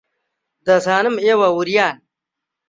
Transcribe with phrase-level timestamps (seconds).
[0.65, 1.97] دەزانم ئێوە وریان.